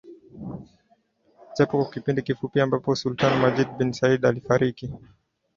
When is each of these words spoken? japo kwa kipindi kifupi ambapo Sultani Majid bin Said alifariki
japo 1.55 1.73
kwa 1.77 1.91
kipindi 1.91 2.21
kifupi 2.21 2.61
ambapo 2.61 2.95
Sultani 2.95 3.41
Majid 3.41 3.69
bin 3.77 3.91
Said 3.91 4.25
alifariki 4.25 4.91